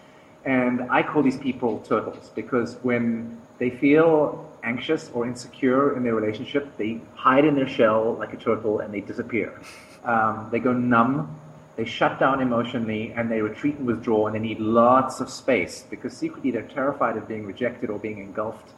[0.45, 6.15] And I call these people turtles because when they feel anxious or insecure in their
[6.15, 9.61] relationship, they hide in their shell like a turtle and they disappear.
[10.05, 11.39] Um, they go numb,
[11.77, 15.85] they shut down emotionally, and they retreat and withdraw, and they need lots of space
[15.91, 18.73] because secretly they're terrified of being rejected or being engulfed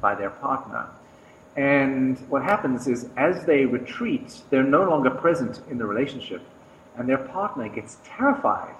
[0.00, 0.86] by their partner.
[1.56, 6.42] And what happens is, as they retreat, they're no longer present in the relationship,
[6.96, 8.74] and their partner gets terrified.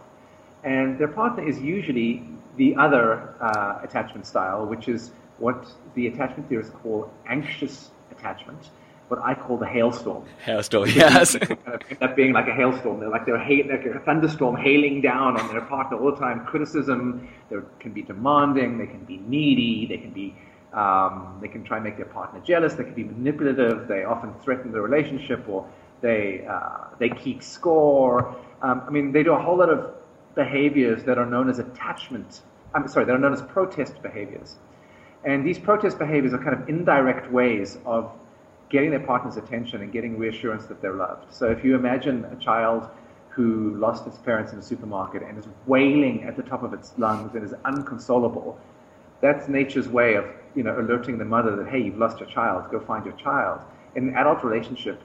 [0.65, 2.25] And their partner is usually
[2.57, 8.71] the other uh, attachment style, which is what the attachment theorists call anxious attachment,
[9.09, 10.25] what I call the hailstorm.
[10.45, 11.37] Hailstorm, yes.
[11.37, 13.01] Kind of end up being like a hailstorm.
[13.01, 16.45] They're like they're ha- like a thunderstorm hailing down on their partner all the time.
[16.47, 17.29] Criticism.
[17.51, 18.79] They can be demanding.
[18.79, 19.87] They can be needy.
[19.87, 20.35] They can be.
[20.75, 22.75] Um, they can try and make their partner jealous.
[22.75, 23.87] They can be manipulative.
[23.87, 25.69] They often threaten the relationship, or
[26.01, 28.37] they uh, they keep score.
[28.61, 29.95] Um, I mean, they do a whole lot of
[30.35, 32.43] behaviors that are known as attachment.
[32.75, 34.57] I'm sorry, that are known as protest behaviors.
[35.25, 38.11] And these protest behaviors are kind of indirect ways of
[38.69, 41.33] getting their partner's attention and getting reassurance that they're loved.
[41.33, 42.89] So if you imagine a child
[43.29, 46.93] who lost its parents in a supermarket and is wailing at the top of its
[46.99, 48.59] lungs and is unconsolable,
[49.25, 52.71] that's nature's way of you know alerting the mother that hey, you've lost your child,
[52.71, 53.61] go find your child.
[53.97, 55.01] In an adult relationship,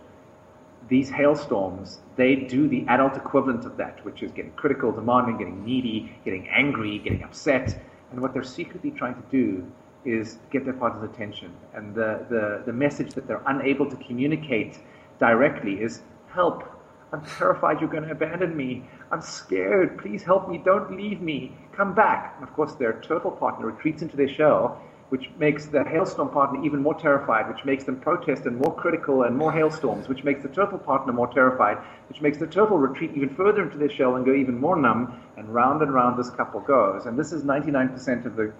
[0.90, 5.64] these hailstorms, they do the adult equivalent of that, which is getting critical, demanding, getting
[5.64, 7.82] needy, getting angry, getting upset.
[8.12, 9.66] And what they're secretly trying to do
[10.04, 11.54] is get their partner's attention.
[11.74, 14.80] And the, the, the message that they're unable to communicate
[15.20, 16.64] directly is help.
[17.12, 18.84] I'm terrified you're going to abandon me.
[19.12, 19.98] I'm scared.
[19.98, 20.62] Please help me.
[20.64, 21.58] Don't leave me.
[21.76, 22.36] Come back.
[22.38, 26.64] And of course, their turtle partner retreats into their shell, which makes the hailstorm partner
[26.64, 30.44] even more terrified, which makes them protest and more critical and more hailstorms, which makes
[30.44, 31.78] the turtle partner more terrified,
[32.10, 35.20] which makes the turtle retreat even further into their shell and go even more numb.
[35.36, 37.08] And round and round this couple goes.
[37.08, 38.54] And this is 99% of the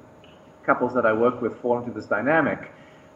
[0.66, 2.72] couples that I work with fall into this dynamic.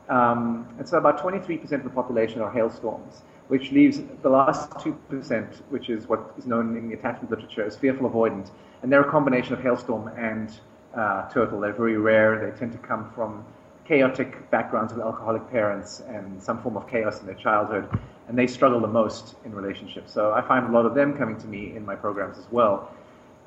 [0.09, 5.61] Um, and so about 23% of the population are hailstorms, which leaves the last 2%,
[5.69, 8.49] which is what is known in the attachment literature as fearful avoidant.
[8.81, 10.51] And they're a combination of hailstorm and
[10.95, 11.59] uh, turtle.
[11.59, 12.49] They're very rare.
[12.49, 13.45] They tend to come from
[13.85, 17.89] chaotic backgrounds with alcoholic parents and some form of chaos in their childhood.
[18.27, 20.13] And they struggle the most in relationships.
[20.13, 22.91] So I find a lot of them coming to me in my programs as well.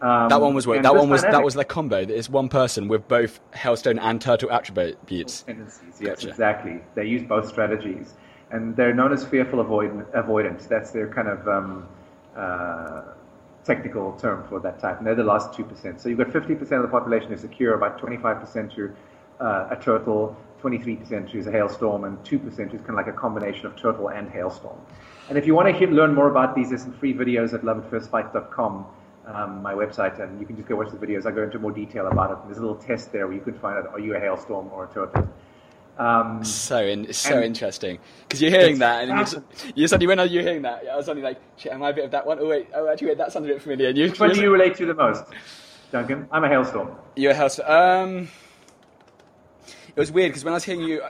[0.03, 0.67] Um, That one was?
[0.67, 1.97] That one was that was the combo.
[1.97, 5.43] It's one person with both Hailstorm and Turtle attributes.
[5.43, 5.99] tendencies.
[5.99, 6.29] Yes, Gotcha.
[6.29, 6.81] exactly.
[6.95, 8.13] They use both strategies,
[8.51, 10.67] and they're known as fearful avoid- avoidance.
[10.67, 11.89] That's their kind of um,
[12.37, 13.03] uh,
[13.65, 14.99] technical term for that type.
[14.99, 16.01] And they're the last two percent.
[16.01, 18.91] So you've got fifty percent of the population who's secure, about twenty-five percent who
[19.41, 23.09] uh, a turtle, twenty-three percent who's a hailstorm, and two percent who's kind of like
[23.09, 24.79] a combination of turtle and hailstorm.
[25.29, 27.63] And if you want to hear, learn more about these, there's some free videos at
[27.63, 28.87] loveatfirstfight.com
[29.27, 31.27] um, my website, and you can just go watch the videos.
[31.27, 32.39] I go into more detail about it.
[32.45, 34.85] There's a little test there where you can find out are you a hailstorm or
[34.85, 35.29] a turtle.
[35.99, 39.73] Um, So in, it's so interesting because you're hearing that, and you, fascinating.
[39.75, 41.93] you suddenly when are you're hearing that, I was suddenly like, "Shit, am I a
[41.95, 43.89] bit of that one?" Oh wait, oh actually, wait, that sounded a bit familiar.
[43.89, 45.25] And you, which one do you're, relate to the most,
[45.93, 46.29] Duncan?
[46.31, 46.91] I'm a hailstorm.
[47.17, 47.71] you're a hailstorm.
[47.71, 48.29] Um,
[49.89, 51.01] it was weird because when I was hearing you,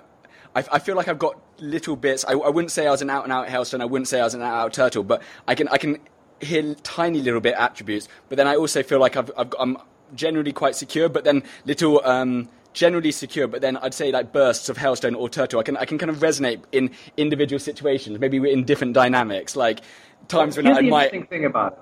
[0.55, 2.25] I, I feel like I've got little bits.
[2.25, 3.83] I, I wouldn't say I was an out and out hailstorm.
[3.83, 5.99] I wouldn't say I was an out and out turtle, but I can I can
[6.40, 8.07] hear tiny little bit attributes.
[8.29, 9.79] But then I also feel like I've, I've got, I'm
[10.14, 12.07] generally quite secure, but then little.
[12.07, 15.58] Um, Generally secure, but then I'd say like bursts of hailstorm or turtle.
[15.58, 18.18] I can I can kind of resonate in individual situations.
[18.18, 19.80] Maybe we're in different dynamics, like
[20.28, 21.04] times when Here's I the might.
[21.14, 21.78] interesting thing about it.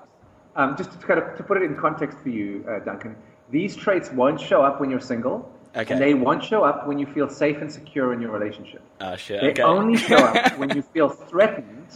[0.57, 3.17] Um, just to kind of to put it in context for you, uh, Duncan.
[3.51, 5.91] These traits won't show up when you're single, Okay.
[5.95, 8.81] and they won't show up when you feel safe and secure in your relationship.
[9.01, 9.41] Ah shit.
[9.41, 9.63] They okay.
[9.63, 11.89] only show up when you feel threatened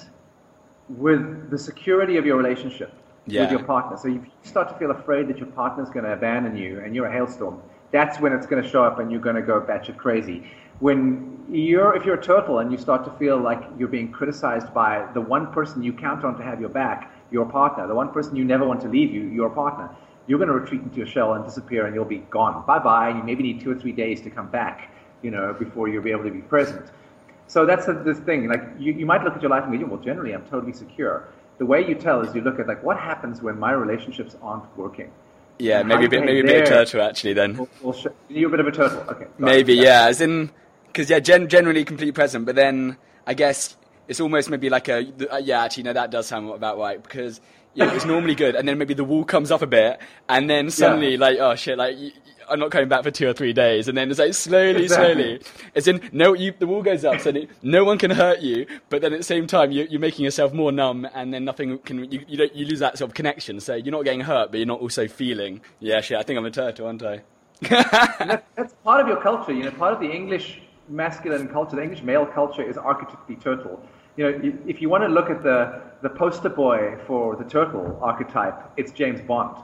[0.90, 2.92] with the security of your relationship
[3.28, 3.44] Yeah.
[3.44, 3.96] with your partner.
[3.96, 6.94] So if you start to feel afraid that your partner's going to abandon you and
[6.94, 9.60] you're a hailstorm, that's when it's going to show up and you're going to go
[9.60, 10.50] batshit crazy.
[10.80, 14.74] When you're, if you're a turtle and you start to feel like you're being criticized
[14.74, 18.12] by the one person you count on to have your back, your partner, the one
[18.12, 19.90] person you never want to leave you, your partner,
[20.28, 22.64] you're going to retreat into your shell and disappear and you'll be gone.
[22.66, 23.10] Bye bye.
[23.10, 26.12] You maybe need two or three days to come back, you know, before you'll be
[26.12, 26.92] able to be present.
[27.48, 28.48] So that's the, this thing.
[28.48, 30.72] Like you, you might look at your life and go, "Yeah, well, generally I'm totally
[30.72, 31.28] secure.
[31.58, 34.66] The way you tell is you look at like what happens when my relationships aren't
[34.78, 35.12] working.
[35.60, 37.34] Yeah, maybe a bit, maybe a bit of turtle actually.
[37.34, 39.00] Then will- will sh- you're a bit of a turtle.
[39.02, 39.26] Okay.
[39.26, 39.28] sorry.
[39.38, 40.50] maybe yeah, as in
[40.88, 43.76] because yeah, gen- generally complete present, but then I guess
[44.10, 45.64] it's almost maybe like a uh, yeah.
[45.64, 47.40] Actually, no, that does sound about right because
[47.76, 50.70] yeah, it's normally good, and then maybe the wall comes up a bit, and then
[50.70, 51.96] suddenly like oh shit, like.
[52.52, 55.14] I'm not coming back for two or three days, and then it's like slowly, Exactly.
[55.14, 55.42] slowly.
[55.76, 59.04] It's in no, you, the wall goes up, so no one can hurt you, but
[59.04, 62.12] then at the same time you, you're making yourself more numb, and then nothing can.
[62.12, 63.60] You, you don't you lose that sort of connection.
[63.60, 65.62] So you're not getting hurt, but you're not also feeling.
[65.80, 66.18] Yeah, shit.
[66.18, 67.22] I think I'm a turtle, aren't I?
[67.70, 69.54] That, that's part of your culture.
[69.54, 73.80] You know, part of the English masculine culture, the English male culture is archetypically turtle.
[74.20, 77.98] You know, if you want to look at the, the poster boy for the turtle
[78.02, 79.56] archetype, it's James Bond.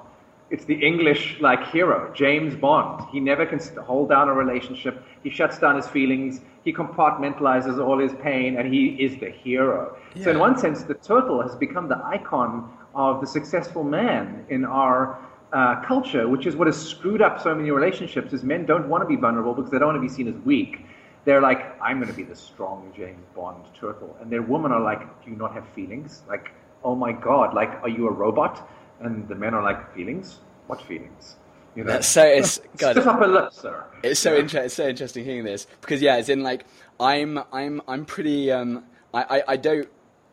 [0.49, 3.05] It's the English like hero, James Bond.
[3.11, 5.03] He never can hold down a relationship.
[5.23, 6.39] He shuts down his feelings.
[6.63, 9.97] He compartmentalizes all his pain, and he is the hero.
[10.23, 14.63] So in one sense, the turtle has become the icon of the successful man in
[14.63, 15.19] our
[15.51, 18.31] uh, culture, which is what has screwed up so many relationships.
[18.31, 20.35] Is men don't want to be vulnerable because they don't want to be seen as
[20.45, 20.85] weak.
[21.25, 24.81] They're like, I'm going to be the strong James Bond turtle, and their women are
[24.81, 26.21] like, Do you not have feelings?
[26.27, 26.51] Like,
[26.83, 28.67] oh my god, like, are you a robot?
[29.01, 30.39] And the men are like, Feelings?
[30.67, 31.35] What feelings?
[31.75, 33.85] You know, That's so it's God, Stiff upper lip, sir.
[34.03, 34.39] It's so Yeah.
[34.39, 36.65] inter- it's so interesting hearing this because yeah, it's in like
[36.99, 39.89] I'm I'm I'm pretty um I, I, I don't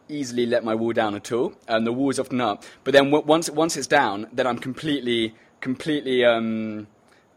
[0.09, 2.65] easily let my wall down at all, and the wall's often up.
[2.85, 6.89] But then w- once once it's down, then I'm completely completely um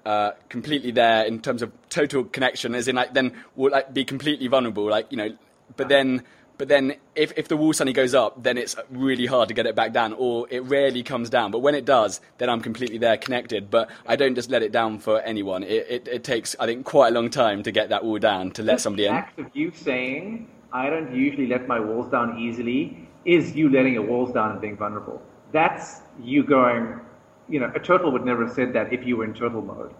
[0.06, 2.76] uh completely there in terms of total connection.
[2.76, 5.36] As in like then will like be completely vulnerable, like you know.
[5.78, 6.24] But then
[6.58, 9.66] but then if if the wall suddenly goes up, then it's really hard to get
[9.66, 11.52] it back down, or it rarely comes down.
[11.52, 13.70] But when it does, then I'm completely there, connected.
[13.70, 15.64] But I don't just let it down for anyone.
[15.64, 18.52] It it, it takes I think quite a long time to get that wall down
[18.52, 19.14] to let somebody in.
[19.14, 23.94] act of you saying, I don't usually let my walls down easily, is you letting
[23.94, 25.22] your walls down and being vulnerable.
[25.52, 27.00] That's you going,
[27.48, 29.94] you know, a turtle would never have said that if you were in turtle mode.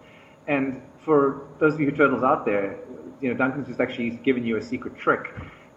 [0.46, 2.78] And for those of you who turtles out there,
[3.20, 5.32] you know, Duncan's just actually given you a secret trick.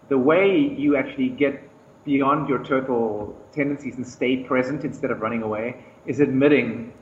[0.08, 1.62] The way you actually get
[2.04, 6.92] beyond your turtle tendencies and stay present instead of running away is admitting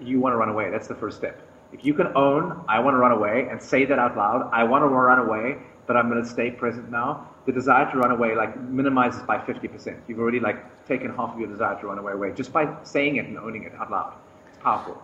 [0.00, 0.70] you want to run away.
[0.70, 1.40] That's the first step.
[1.72, 4.64] If you can own, I want to run away, and say that out loud, I
[4.64, 5.58] want to run away,
[5.88, 9.38] but I'm going to stay present now, the desire to run away like minimizes by
[9.38, 9.98] 50%.
[10.06, 13.16] You've already like taken half of your desire to run away away just by saying
[13.16, 14.14] it and owning it out loud.
[14.48, 15.02] It's powerful.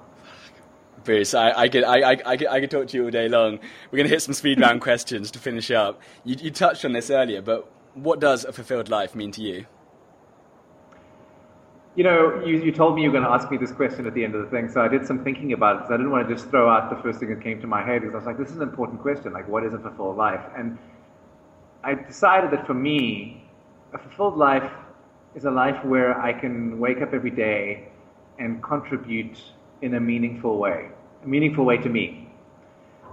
[1.02, 3.28] Bruce, I, I, could, I, I, I, could, I could talk to you all day
[3.28, 3.58] long.
[3.90, 6.00] We're going to hit some speed round questions to finish up.
[6.22, 9.64] You, you touched on this earlier, but what does a fulfilled life mean to you?
[11.96, 14.14] You know, you, you told me you were going to ask me this question at
[14.14, 15.82] the end of the thing, so I did some thinking about it.
[15.82, 17.82] 'cause I didn't want to just throw out the first thing that came to my
[17.84, 19.32] head because I was like, this is an important question.
[19.32, 20.40] Like, what is a fulfilled life?
[20.56, 20.76] And
[21.84, 23.44] I decided that for me,
[23.92, 24.70] a fulfilled life
[25.36, 27.88] is a life where I can wake up every day
[28.38, 29.40] and contribute
[29.82, 30.88] in a meaningful way,
[31.24, 32.23] a meaningful way to me.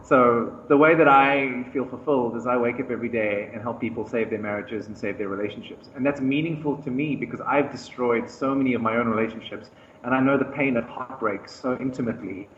[0.04, 3.80] So the way that I feel fulfilled is I wake up every day and help
[3.80, 5.90] people save their marriages and save their relationships.
[5.96, 9.70] And that's meaningful to me because I've destroyed so many of my own relationships
[10.04, 12.50] and I know the pain of heartbreak so intimately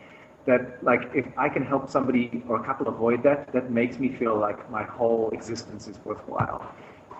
[0.45, 4.09] that like if I can help somebody or a couple avoid that, that makes me
[4.09, 6.73] feel like my whole existence is worthwhile.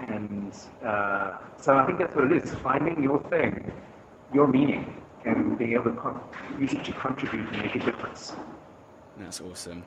[0.08, 0.54] And
[0.84, 3.72] uh, so I think that's what it is: finding your thing,
[4.34, 6.22] your meaning, and being able to con-
[6.60, 8.34] use it to contribute and make a difference.
[9.18, 9.84] That's awesome.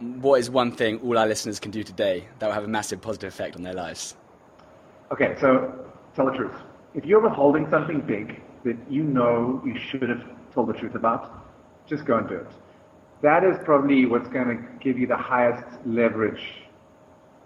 [0.00, 3.00] What is one thing all our listeners can do today that will have a massive
[3.00, 4.16] positive effect on their lives?
[5.10, 5.74] Okay, so
[6.14, 6.54] tell the truth.
[6.94, 10.24] If you're holding something big that you know you should have
[10.54, 11.44] told the truth about,
[11.88, 12.46] just go and do it.
[13.22, 16.44] That is probably what's going to give you the highest leverage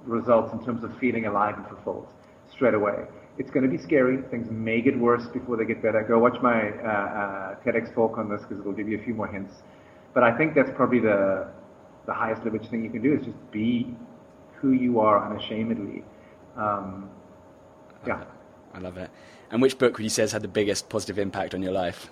[0.05, 2.09] results in terms of feeling alive and fulfilled
[2.51, 3.07] straight away.
[3.39, 4.19] It's going to be scary.
[4.31, 6.03] Things may get worse before they get better.
[6.03, 9.15] Go watch my uh, uh, TEDx talk on this because it'll give you a few
[9.15, 9.63] more hints.
[10.13, 11.49] But I think that's probably the
[12.07, 13.95] the highest leverage thing you can do is just be
[14.55, 16.05] who you are unashamedly.
[16.57, 17.11] Um,
[18.07, 18.25] yeah.
[18.75, 19.11] I love it.
[19.51, 22.11] And which book would you say has had the biggest positive impact on your life?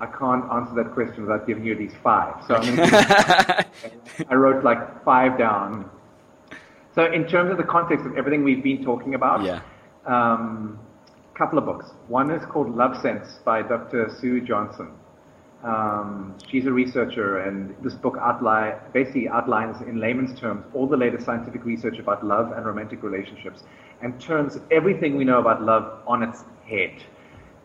[0.00, 2.44] I can't answer that question without giving you these five.
[2.46, 3.64] So I,
[4.28, 5.88] I wrote like five down.
[6.94, 9.62] So in terms of the context of everything we've been talking about, yeah.
[10.04, 10.80] Um,
[11.34, 11.90] couple of books.
[12.08, 14.14] One is called Love Sense by Dr.
[14.20, 14.92] Sue Johnson.
[15.62, 18.16] Um, she's a researcher, and this book
[18.92, 23.62] basically outlines in layman's terms all the latest scientific research about love and romantic relationships,
[24.00, 27.02] and turns everything we know about love on its head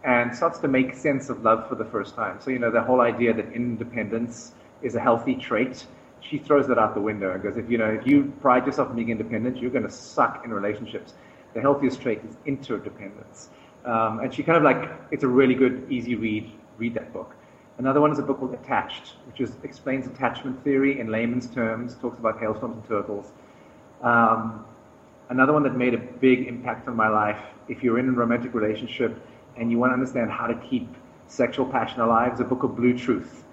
[0.04, 2.40] and starts to make sense of love for the first time.
[2.40, 5.86] So, you know, the whole idea that independence is a healthy trait,
[6.22, 8.90] she throws that out the window and goes, if you know, if you pride yourself
[8.90, 11.14] on being independent, you're going to suck in relationships.
[11.54, 13.50] The healthiest trait is interdependence.
[13.86, 16.52] Um, and she kind of like, it's a really good, easy read.
[16.78, 17.36] Read that book.
[17.78, 21.96] Another one is a book called Attached, which is, explains attachment theory in layman's terms,
[21.96, 23.32] talks about hailstorms and turtles.
[24.02, 24.66] Um,
[25.30, 28.56] another one that made a big impact on my life, if you're in a romantic
[28.56, 29.22] relationship,
[29.58, 30.88] and you want to understand how to keep
[31.28, 33.44] sexual passion alive, is a book of Blue Truth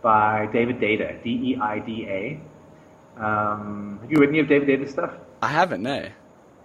[0.00, 2.40] by David Deida, D-E-I-D-A.
[3.22, 5.12] Um, have you read any of David Deida's stuff?
[5.42, 6.08] I haven't, no.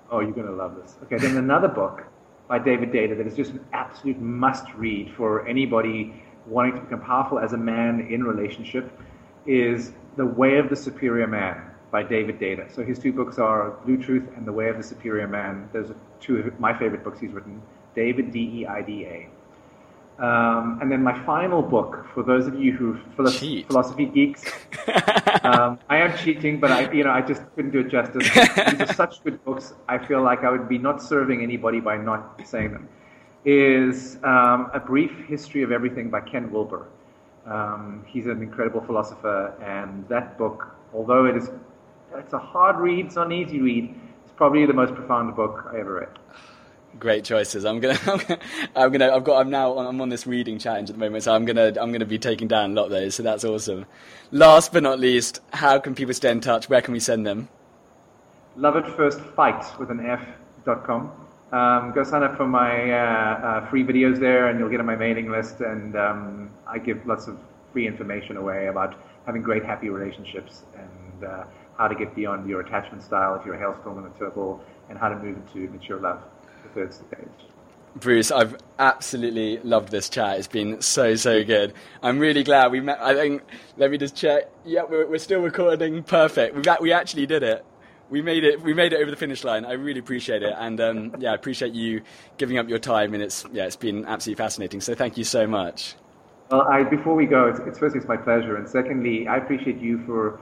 [0.09, 0.95] Oh, you're going to love this.
[1.03, 2.05] Okay, then another book
[2.47, 6.13] by David Deida that is just an absolute must-read for anybody
[6.49, 8.91] wanting to become powerful as a man in relationship
[9.45, 12.73] is The Way of the Superior Man by David Deida.
[12.73, 15.69] So his two books are Blue Truth and The Way of the Superior Man.
[15.73, 17.61] Those are two of my favorite books he's written.
[17.95, 19.29] David, D-E-I-D-A.
[20.23, 24.43] Um, and then my final book, for those of you who philo- philosophy geeks,
[25.43, 28.27] um, I am cheating, but I, you know, I just couldn't do it justice.
[28.33, 29.73] These are such good books.
[29.87, 32.89] I feel like I would be not serving anybody by not saying them.
[33.45, 36.87] Is um, a brief history of everything by Ken Wilber.
[37.45, 41.49] Um, he's an incredible philosopher, and that book, although it is,
[42.15, 43.95] it's a hard read, it's not an easy read.
[44.23, 46.09] It's probably the most profound book I ever read.
[46.99, 47.63] Great choices.
[47.69, 47.97] I'm gonna,
[48.75, 51.23] I'm gonna, I've got, I'm now, on, I'm on this reading challenge at the moment,
[51.23, 53.15] so I'm gonna, I'm gonna be taking down a lot of those.
[53.15, 53.85] So that's awesome.
[54.31, 56.69] Last but not least, how can people stay in touch?
[56.69, 57.47] Where can we send them?
[58.57, 60.25] Love at first fight with an F
[60.65, 61.11] dot com.
[61.51, 64.85] Um, go sign up for my uh, uh, free videos there, and you'll get on
[64.85, 65.61] my mailing list.
[65.61, 67.37] And um, I give lots of
[67.73, 68.95] free information away about
[69.25, 71.43] having great, happy relationships and uh,
[71.77, 74.97] how to get beyond your attachment style if you're a hailstorm and a turtle, and
[74.97, 76.21] how to move into mature love
[76.63, 77.49] the third stage.
[77.95, 80.37] Bruce, I've absolutely loved this chat.
[80.37, 81.73] It's been so, so good.
[82.03, 82.99] I'm really glad we met.
[83.01, 83.41] I think,
[83.77, 84.49] let me just check.
[84.63, 86.03] Yeah, we're, we're still recording.
[86.03, 86.55] Perfect.
[86.55, 87.65] we we actually did it.
[88.09, 88.61] We made it.
[88.61, 89.65] We made it over the finish line.
[89.65, 92.01] I really appreciate it, and um, yeah, I appreciate you
[92.37, 93.13] giving up your time.
[93.13, 94.81] And it's yeah, it's been absolutely fascinating.
[94.81, 95.95] So thank you so much.
[96.49, 99.79] Well, I, before we go, it's, it's firstly it's my pleasure, and secondly, I appreciate
[99.79, 100.39] you for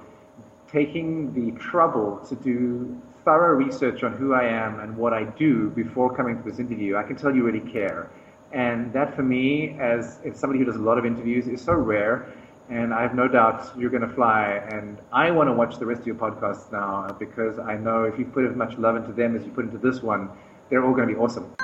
[0.72, 5.70] taking the trouble to do thorough research on who I am and what I do
[5.72, 8.09] before coming to this interview, I can tell you really care.
[8.53, 11.74] And that for me, as, as somebody who does a lot of interviews, is so
[11.74, 12.32] rare.
[12.70, 14.61] And I have no doubt you're going to fly.
[14.72, 18.20] And I want to watch the rest of your podcasts now because I know if
[18.20, 20.30] you put as much love into them as you put into this one,
[20.70, 21.55] they're all going to be awesome.